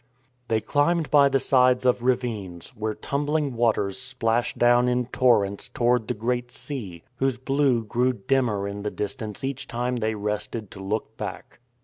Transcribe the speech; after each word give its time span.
They 0.47 0.61
climbed 0.61 1.11
by 1.11 1.29
the 1.29 1.39
sides 1.39 1.85
of 1.85 2.01
ravines, 2.01 2.69
where 2.69 2.95
tum 2.95 3.27
bling 3.27 3.53
waters 3.53 3.99
splashed 3.99 4.57
down 4.57 4.87
in 4.87 5.05
torrents 5.05 5.69
toward 5.69 6.07
the 6.07 6.15
Great 6.15 6.49
Sea, 6.49 7.03
whose 7.17 7.37
blue 7.37 7.83
grew 7.85 8.13
dimmer 8.13 8.67
in 8.67 8.81
the 8.81 8.89
distance 8.89 9.43
each 9.43 9.67
time 9.67 9.97
they 9.97 10.15
rested 10.15 10.71
to 10.71 10.81
look 10.83 11.17
back. 11.17 11.59